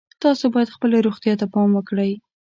تاسو 0.23 0.43
باید 0.53 0.73
خپلې 0.75 0.97
روغتیا 1.07 1.33
ته 1.39 1.45
پام 1.53 1.69
وکړئ 1.73 2.11